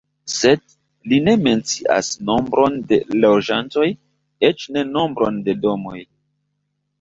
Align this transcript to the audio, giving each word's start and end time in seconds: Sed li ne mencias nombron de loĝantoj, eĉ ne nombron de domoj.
Sed 0.35 0.61
li 1.09 1.17
ne 1.25 1.35
mencias 1.47 2.09
nombron 2.29 2.79
de 2.93 2.99
loĝantoj, 3.27 3.85
eĉ 4.51 4.67
ne 4.79 4.85
nombron 4.97 5.39
de 5.51 5.57
domoj. 5.69 6.01